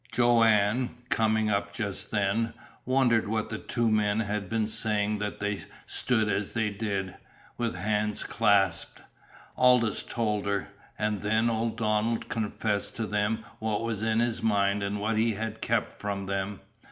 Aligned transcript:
Joanne, 0.11 0.97
coming 1.09 1.51
up 1.51 1.73
just 1.73 2.09
then, 2.09 2.55
wondered 2.87 3.27
what 3.27 3.51
the 3.51 3.59
two 3.59 3.87
men 3.91 4.21
had 4.21 4.49
been 4.49 4.65
saying 4.67 5.19
that 5.19 5.39
they 5.39 5.61
stood 5.85 6.27
as 6.27 6.53
they 6.53 6.71
did, 6.71 7.15
with 7.55 7.75
hands 7.75 8.23
clasped. 8.23 9.03
Aldous 9.55 10.01
told 10.01 10.47
her. 10.47 10.69
And 10.97 11.21
then 11.21 11.51
old 11.51 11.77
Donald 11.77 12.29
confessed 12.29 12.95
to 12.95 13.05
them 13.05 13.45
what 13.59 13.83
was 13.83 14.01
in 14.01 14.19
his 14.19 14.41
mind, 14.41 14.81
and 14.81 14.99
what 14.99 15.17
he 15.19 15.33
had 15.33 15.61
kept 15.61 16.01
from 16.01 16.25
them. 16.25 16.61